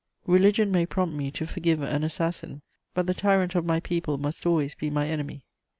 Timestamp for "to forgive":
1.29-1.79